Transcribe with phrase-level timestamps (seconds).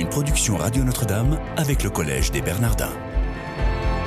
[0.00, 2.94] Une production Radio Notre-Dame avec le Collège des Bernardins.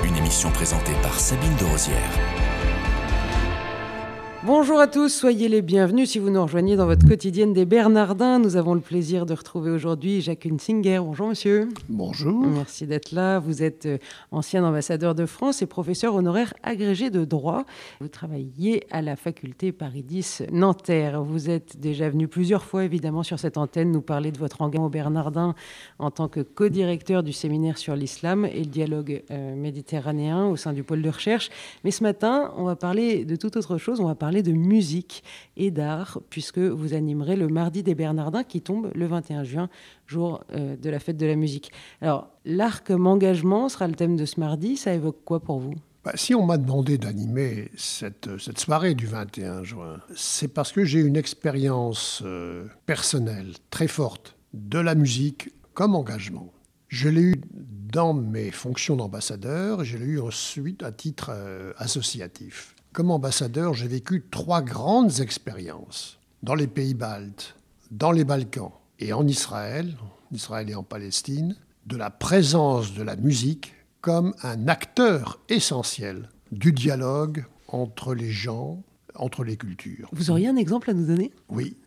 [0.03, 2.42] Une émission présentée par Sabine de Rosière.
[4.45, 8.39] Bonjour à tous, soyez les bienvenus si vous nous rejoignez dans votre quotidienne des Bernardins.
[8.39, 10.99] Nous avons le plaisir de retrouver aujourd'hui Jacques Hunsinger.
[10.99, 11.69] Bonjour monsieur.
[11.87, 12.45] Bonjour.
[12.45, 13.39] Merci d'être là.
[13.39, 13.97] Vous êtes euh,
[14.33, 17.63] ancien ambassadeur de France et professeur honoraire agrégé de droit.
[18.01, 21.23] Vous travaillez à la faculté Paris 10 Nanterre.
[21.23, 24.87] Vous êtes déjà venu plusieurs fois évidemment sur cette antenne nous parler de votre engagement
[24.87, 25.55] au Bernardin
[25.99, 30.73] en tant que co-directeur du séminaire sur l'islam et le dialogue euh, méditerranéen au sein
[30.73, 31.49] du pôle de recherche.
[31.85, 34.01] Mais ce matin, on va parler de toute autre chose.
[34.01, 35.23] On va parler de musique
[35.57, 39.69] et d'art, puisque vous animerez le Mardi des Bernardins qui tombe le 21 juin,
[40.07, 41.71] jour euh, de la fête de la musique.
[42.01, 44.77] Alors, l'art comme engagement sera le thème de ce mardi.
[44.77, 45.75] Ça évoque quoi pour vous?
[46.03, 50.83] Bah, si on m'a demandé d'animer cette, cette, soirée du 21 juin, c'est parce que
[50.83, 56.51] j'ai une expérience euh, personnelle très forte de la musique comme engagement.
[56.89, 57.35] Je l'ai eu
[57.93, 62.75] dans mes fonctions d'ambassadeur je l'ai eu ensuite à titre euh, associatif.
[62.93, 67.55] Comme ambassadeur, j'ai vécu trois grandes expériences dans les pays baltes,
[67.89, 68.69] dans les Balkans
[68.99, 69.97] et en Israël,
[70.31, 71.55] en Israël et en Palestine,
[71.87, 78.83] de la présence de la musique comme un acteur essentiel du dialogue entre les gens,
[79.15, 80.07] entre les cultures.
[80.11, 81.31] Vous auriez un exemple à nous donner?
[81.49, 81.77] Oui.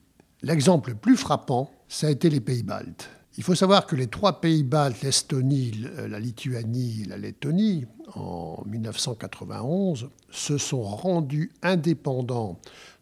[0.42, 3.08] L'exemple le plus frappant, ça a été les pays baltes.
[3.38, 5.72] Il faut savoir que les trois pays baltes, l'Estonie,
[6.08, 7.84] la Lituanie et la Lettonie,
[8.14, 12.58] en 1991, se sont rendus indépendants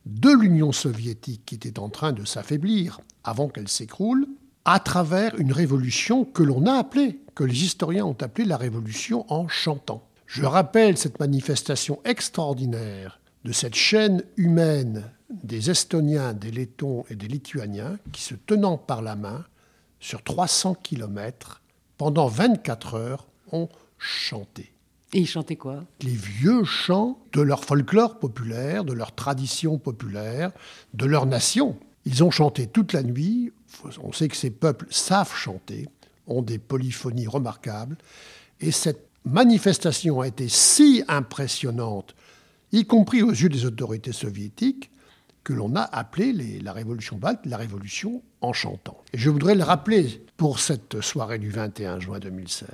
[0.06, 4.26] de l'Union soviétique qui était en train de s'affaiblir avant qu'elle s'écroule,
[4.64, 9.30] à travers une révolution que l'on a appelée, que les historiens ont appelée la révolution
[9.32, 10.08] en chantant.
[10.26, 17.28] Je rappelle cette manifestation extraordinaire de cette chaîne humaine des Estoniens, des Lettons et des
[17.28, 19.44] Lituaniens qui, se tenant par la main,
[20.04, 21.62] sur 300 km,
[21.96, 24.70] pendant 24 heures, ont chanté.
[25.14, 25.84] Et ils chantaient quoi?
[26.02, 30.52] Les vieux chants de leur folklore populaire, de leur tradition populaire,
[30.92, 31.78] de leur nation.
[32.04, 33.50] Ils ont chanté toute la nuit.
[34.02, 35.88] On sait que ces peuples savent chanter,
[36.26, 37.96] ont des polyphonies remarquables.
[38.60, 42.14] Et cette manifestation a été si impressionnante,
[42.72, 44.90] y compris aux yeux des autorités soviétiques,
[45.44, 48.98] que l'on a appelé la révolution balte la révolution en chantant.
[49.12, 52.68] Et je voudrais le rappeler pour cette soirée du 21 juin 2016,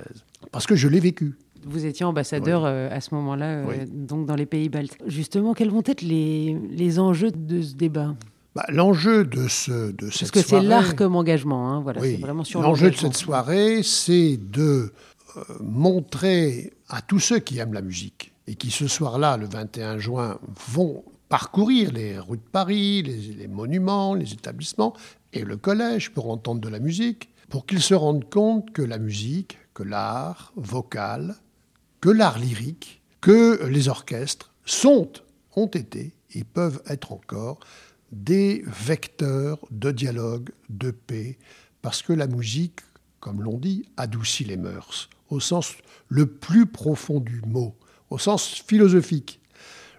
[0.51, 1.35] parce que je l'ai vécu.
[1.63, 4.97] Vous étiez ambassadeur euh, à ce moment-là, euh, donc dans les pays baltes.
[5.05, 8.15] Justement, quels vont être les, les enjeux de ce débat?
[8.55, 10.31] Bah, L'enjeu de, ce, de cette soirée...
[10.31, 13.83] Parce que c'est l'art comme engagement, hein, voilà, c'est vraiment sur L'enjeu de cette soirée,
[13.83, 14.91] c'est de
[15.37, 19.99] euh, montrer à tous ceux qui aiment la musique et qui ce soir-là, le 21
[19.99, 20.39] juin,
[20.69, 24.93] vont parcourir les rues de Paris, les, monuments, les établissements
[25.31, 28.97] et le collège pour entendre de la musique, pour qu'ils se rendent compte que la
[28.97, 31.35] musique, que l'art vocal,
[32.01, 35.09] que l'art lyrique, que les orchestres sont,
[35.55, 37.61] ont été et peuvent être encore
[38.11, 41.37] des vecteurs de dialogue, de paix,
[41.81, 42.81] parce que la musique,
[43.21, 45.75] comme l'on dit, adoucit les mœurs, au sens
[46.09, 47.73] le plus profond du mot,
[48.09, 49.40] au sens philosophique.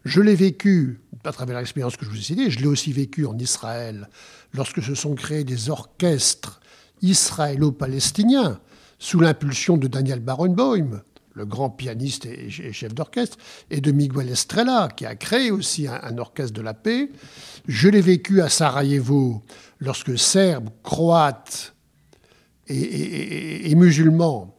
[0.04, 3.26] Je l'ai vécu, à travers l'expérience que je vous ai citée, je l'ai aussi vécu
[3.26, 4.08] en Israël,
[4.52, 6.60] lorsque se sont créés des orchestres
[7.02, 8.60] israélo-palestiniens,
[8.98, 11.02] sous l'impulsion de Daniel Barenboim,
[11.34, 13.36] le grand pianiste et chef d'orchestre,
[13.70, 17.10] et de Miguel Estrella, qui a créé aussi un, orchestre de la paix.
[17.66, 19.42] Je l'ai vécu à Sarajevo,
[19.80, 21.74] lorsque Serbes, Croates
[22.68, 24.56] et musulmans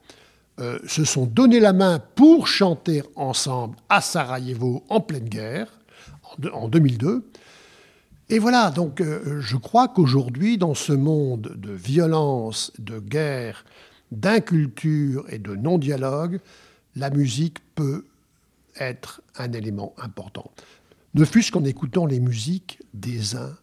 [0.60, 5.68] euh, se sont donné la main pour chanter ensemble à Sarajevo en pleine guerre,
[6.54, 7.28] en, 2002.
[8.30, 13.66] Et voilà, donc euh, je crois qu'aujourd'hui, dans ce monde de violence, de guerre,
[14.12, 16.40] d'inculture et de non-dialogue,
[16.96, 18.06] la musique peut
[18.80, 20.52] être un élément important.
[21.16, 23.56] Ne fût-ce qu'en écoutant les musiques des uns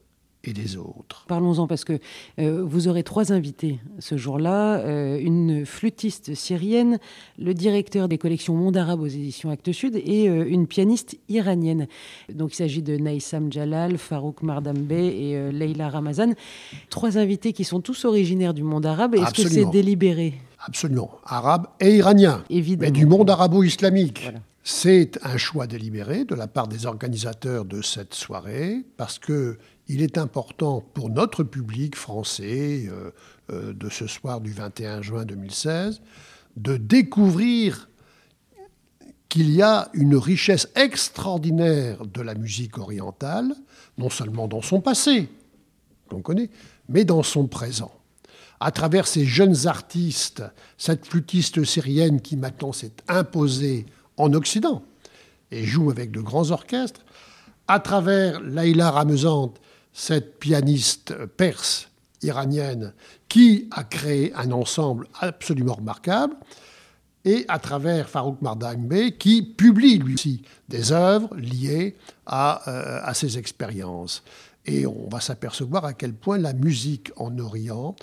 [0.44, 1.24] et des autres.
[1.28, 1.98] Parlons-en parce que
[2.38, 6.98] euh, vous aurez trois invités ce jour-là, euh, une flûtiste syrienne,
[7.38, 11.88] le directeur des collections Monde Arabe aux éditions Actes Sud et euh, une pianiste iranienne.
[12.32, 16.32] Donc il s'agit de Naïsam Jalal, Farouk Mardambe et Leila Ramazan.
[16.88, 19.14] Trois invités qui sont tous originaires du monde arabe.
[19.14, 20.34] Est-ce que c'est délibéré?
[20.66, 21.10] Absolument.
[21.24, 22.44] Arabe et iranien.
[22.50, 22.92] Évidemment.
[22.92, 24.30] Mais du monde arabo-islamique.
[24.62, 29.58] C'est un choix délibéré de la part des organisateurs de cette soirée parce que
[29.90, 33.10] il est important pour notre public français euh,
[33.50, 36.00] euh, de ce soir du 21 juin 2016
[36.56, 37.88] de découvrir
[39.28, 43.52] qu'il y a une richesse extraordinaire de la musique orientale,
[43.98, 45.28] non seulement dans son passé,
[46.08, 46.50] qu'on connaît,
[46.88, 47.92] mais dans son présent.
[48.62, 50.42] à travers ces jeunes artistes,
[50.76, 53.86] cette flûtiste syrienne qui maintenant s'est imposée
[54.18, 54.84] en Occident
[55.50, 57.00] et joue avec de grands orchestres,
[57.68, 59.54] à travers Laïla Ramezant,
[59.92, 61.88] cette pianiste perse
[62.22, 62.92] iranienne
[63.28, 66.34] qui a créé un ensemble absolument remarquable,
[67.24, 71.96] et à travers Farouk Mardagbe qui publie lui aussi des œuvres liées
[72.26, 74.22] à, euh, à ces expériences.
[74.64, 77.94] Et on va s'apercevoir à quel point la musique en Orient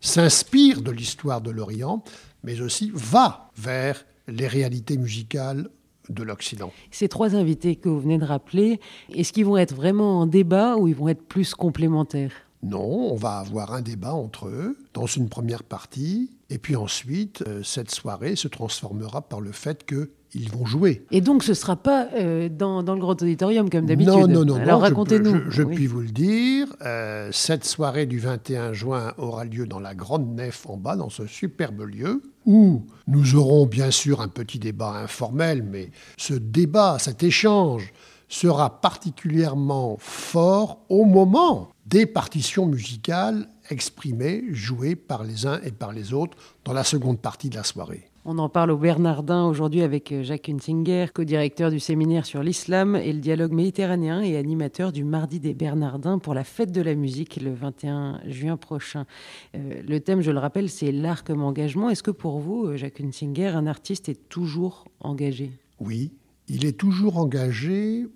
[0.00, 2.02] s'inspire de l'histoire de l'Orient,
[2.44, 5.68] mais aussi va vers les réalités musicales
[6.10, 6.72] de l'Occident.
[6.90, 8.80] Ces trois invités que vous venez de rappeler,
[9.14, 12.32] est-ce qu'ils vont être vraiment en débat ou ils vont être plus complémentaires?
[12.62, 17.44] Non, on va avoir un débat entre eux dans une première partie, et puis ensuite,
[17.46, 21.04] euh, cette soirée se transformera par le fait qu'ils vont jouer.
[21.10, 24.14] Et donc, ce ne sera pas euh, dans, le grand auditorium comme d'habitude?
[24.14, 24.56] Non, non, non.
[24.56, 25.50] Alors, racontez-nous.
[25.50, 26.66] Je, puis vous le dire.
[26.82, 31.10] Euh, cette soirée du 21 juin aura lieu dans la grande nef en bas, dans
[31.10, 36.98] ce superbe lieu, où nous aurons bien sûr un petit débat informel, mais ce débat,
[36.98, 37.92] cet échange,
[38.28, 45.92] sera particulièrement fort au moment des partitions musicales exprimées, jouées par les uns et par
[45.92, 48.10] les autres dans la seconde partie de la soirée.
[48.28, 53.12] On en parle au Bernardin aujourd'hui avec Jacques Hunsinger, co-directeur du séminaire sur l'islam et
[53.12, 57.40] le dialogue méditerranéen et animateur du Mardi des Bernardins pour la fête de la musique
[57.40, 59.06] le 21 juin prochain.
[59.54, 61.88] Euh, le thème, je le rappelle, c'est l'art comme engagement.
[61.88, 65.52] Est-ce que pour vous, Jacques Hunsinger, un artiste est toujours engagé?
[65.78, 66.10] Oui,
[66.48, 68.08] il est toujours engagé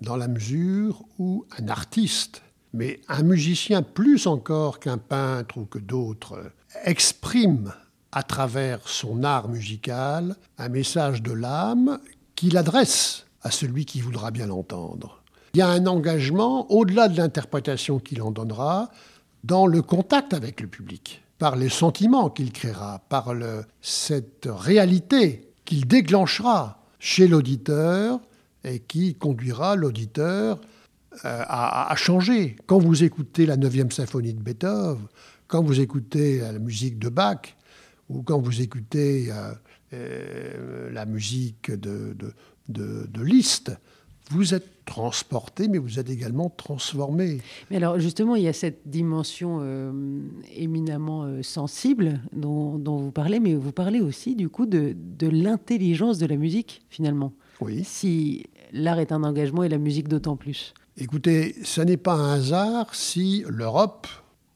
[0.00, 5.78] dans la mesure où un artiste, mais un musicien plus encore qu'un peintre ou que
[5.78, 6.50] d'autres,
[6.84, 7.72] exprime
[8.16, 11.98] à travers son art musical un message de l'âme
[12.34, 15.22] qu'il adresse à celui qui voudra bien l'entendre.
[15.52, 18.90] Il y a un engagement, au-delà de l'interprétation qu'il en donnera,
[19.44, 23.34] dans le contact avec le public, par les sentiments qu'il créera, par
[23.82, 28.18] cette réalité qu'il déclenchera chez l'auditeur
[28.64, 30.58] et qui conduira l'auditeur
[31.26, 32.56] euh, à, changer.
[32.66, 35.06] Quand vous écoutez la 9e symphonie de Beethoven,
[35.48, 37.56] quand vous écoutez la musique de Bach,
[38.08, 39.52] ou quand vous écoutez euh,
[39.92, 42.16] euh, la musique de,
[42.68, 43.72] de, de Liszt,
[44.30, 47.40] vous êtes transporté, mais vous êtes également transformé.
[47.70, 49.62] Mais alors justement, il y a cette dimension
[50.54, 56.18] éminemment sensible dont, dont, vous parlez, mais vous parlez aussi du coup de, de l'intelligence
[56.18, 57.32] de la musique finalement.
[57.60, 57.84] Oui.
[57.84, 60.74] Si l'art est un engagement et la musique d'autant plus.
[60.96, 64.06] Écoutez, ce n'est pas un hasard si l'Europe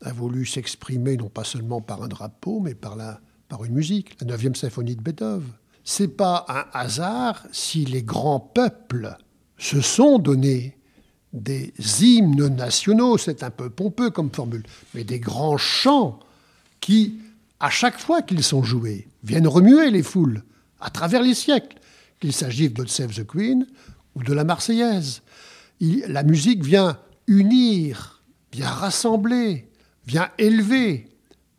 [0.03, 3.21] a voulu s'exprimer non pas seulement par un drapeau, mais par, la,
[3.51, 5.51] par une musique, la 9e symphonie de Beethoven.
[5.85, 9.19] C'est pas un hasard si les grands peuples
[9.59, 10.79] se sont donnés
[11.33, 14.65] des hymnes nationaux, c'est un peu pompeux comme formule,
[14.95, 16.21] mais des grands chants
[16.81, 17.19] qui,
[17.61, 20.43] à chaque fois qu'ils sont joués, viennent remuer les foules
[20.81, 21.79] à travers les siècles,
[22.21, 23.67] qu'il s'agisse de Save the Queen
[24.15, 25.23] ou de la Marseillaise.
[25.81, 29.69] la musique vient unir, vient rassembler,
[30.07, 31.10] vient élever,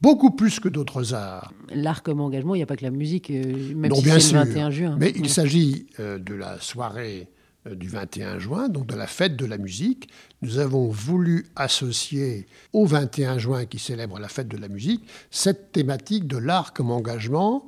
[0.01, 1.53] beaucoup plus que d'autres arts.
[1.73, 4.39] L'art comme engagement, il n'y a pas que la musique, euh, même si c'est le
[4.39, 4.97] 21 juin.
[4.99, 7.27] Mais il s'agit euh, de la soirée
[7.67, 10.09] euh, du 21 juin, donc de la fête de la musique.
[10.41, 15.71] Nous avons voulu associer au 21 juin, qui célèbre la fête de la musique, cette
[15.71, 17.65] thématique de l'art comme engagement,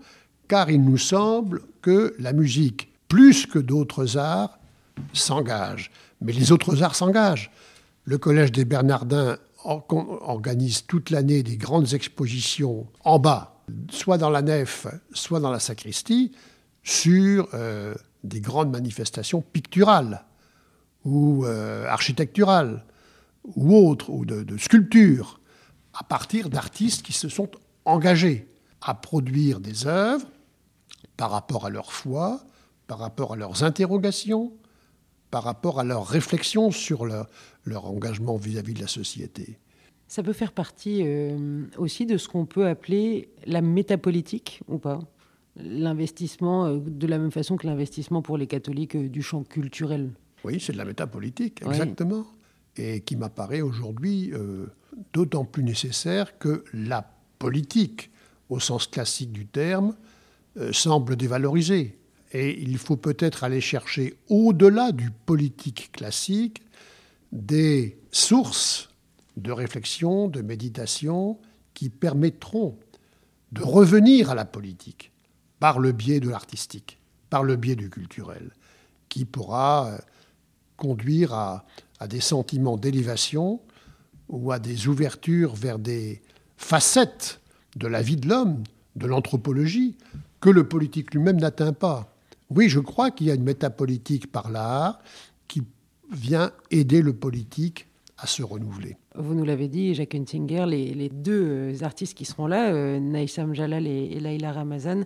[0.47, 4.57] car il nous semble que la musique, plus que d'autres arts,
[5.13, 5.91] s'engage.
[6.21, 7.51] Mais les autres arts s'engagent.
[8.05, 14.41] Le Collège des Bernardins organise toute l'année des grandes expositions en bas, soit dans la
[14.41, 16.31] nef, soit dans la sacristie,
[16.83, 20.25] sur euh, des grandes manifestations picturales
[21.05, 22.83] ou euh, architecturales
[23.55, 25.39] ou autres, ou de, de sculptures,
[25.93, 27.49] à partir d'artistes qui se sont
[27.85, 28.47] engagés
[28.81, 30.27] à produire des œuvres
[31.17, 32.41] par rapport à leur foi,
[32.87, 34.53] par rapport à leurs interrogations,
[35.33, 39.57] par rapport à leur réflexion sur leur, engagement vis-à-vis de la société.
[40.07, 44.99] Ça peut faire partie euh, aussi de ce qu'on peut appeler la métapolitique ou pas?
[45.55, 50.11] L'investissement, euh, de la même façon que l'investissement pour les catholiques euh, du champ culturel.
[50.43, 52.27] Oui, c'est de la métapolitique, exactement.
[52.77, 54.33] Et qui m'apparaît aujourd'hui
[55.13, 57.09] d'autant plus nécessaire que la
[57.39, 58.11] politique,
[58.49, 59.95] au sens classique du terme,
[60.71, 61.97] semble dévalorisée.
[62.33, 66.63] Et il faut peut-être aller chercher au-delà du politique classique
[67.31, 68.89] des sources
[69.37, 71.39] de réflexion, de méditation
[71.73, 72.77] qui permettront
[73.51, 75.11] de revenir à la politique
[75.59, 76.99] par le biais de l'artistique,
[77.29, 78.51] par le biais du culturel,
[79.09, 79.97] qui pourra euh,
[80.75, 81.65] conduire à,
[81.99, 83.61] à des sentiments d'élévation
[84.27, 86.21] ou à des ouvertures vers des
[86.57, 87.39] facettes
[87.75, 88.63] de la vie de l'homme,
[88.95, 89.97] de l'anthropologie,
[90.41, 92.12] que le politique lui-même n'atteint pas.
[92.49, 94.99] Oui, je crois qu'il y a une métapolitique par l'art
[95.47, 95.63] qui
[96.11, 98.95] vient aider le politique à se renouveler.
[99.15, 103.53] Vous nous l'avez dit, Jacques Huntinger, les, deux euh, artistes qui seront là, euh, Naïsam
[103.53, 105.01] Jalal et, et Laila Ramazan,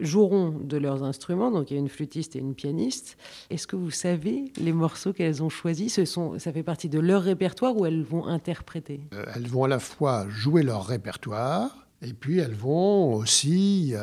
[0.00, 1.50] joueront de leurs instruments.
[1.50, 3.16] Donc il y a une flûtiste et une pianiste.
[3.50, 5.94] Est-ce que vous savez les morceaux qu'elles ont choisis?
[5.94, 9.00] Ce sont, Ça fait partie de leur répertoire ou elles vont interpréter?
[9.14, 13.94] Euh, Elles vont à la fois jouer leur répertoire et puis elles vont aussi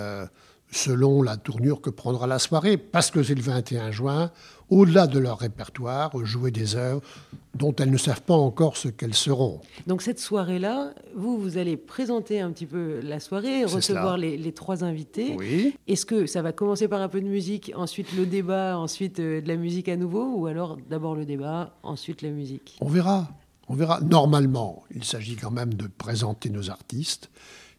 [0.72, 4.32] selon la tournure que prendra la soirée, parce que c'est le 21 juin,
[4.70, 7.02] au-delà de leur répertoire, jouer des œuvres
[7.54, 9.62] dont elles ne savent pas encore ce qu'elles seront.
[9.88, 14.84] Donc cette soirée-là, vous, vous allez présenter un petit peu la soirée, recevoir les, trois
[14.84, 15.36] invités.
[15.38, 15.76] Oui.
[15.88, 19.42] Est-ce que ça va commencer par un peu de musique, ensuite le débat, ensuite euh,
[19.42, 22.78] de la musique à nouveau, ou alors d'abord le débat, ensuite la musique?
[22.82, 23.30] On verra.
[23.68, 24.00] On verra.
[24.02, 27.30] Normalement, il s'agit quand même de présenter nos artistes.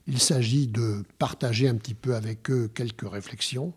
[0.07, 3.73] Il s'agit de partager un petit peu avec eux quelques réflexions,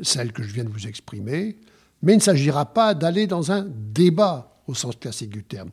[0.00, 1.58] celles que je viens de vous exprimer,
[2.02, 5.70] mais il ne s'agira pas d'aller dans un débat au sens classique du terme.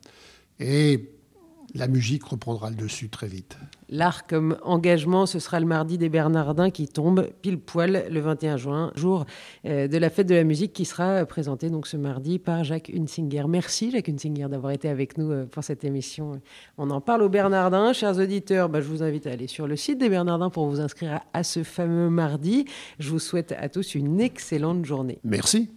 [1.74, 3.56] La musique reprendra le dessus très vite.
[3.88, 8.56] L'art comme engagement, ce sera le mardi des Bernardins qui tombe pile poil le 21
[8.56, 9.26] juin, jour
[9.66, 12.90] euh, de la fête de la musique qui sera présentée donc ce mardi par Jacques
[12.94, 13.44] Hunsinger.
[13.48, 16.40] Merci Jacques Hunsinger d'avoir été avec nous euh, pour cette émission.
[16.78, 17.92] On en parle aux Bernardins.
[17.92, 20.80] Chers auditeurs, bah, je vous invite à aller sur le site des Bernardins pour vous
[20.80, 22.66] inscrire à ce fameux mardi.
[23.00, 25.18] Je vous souhaite à tous une excellente journée.
[25.24, 25.68] Merci.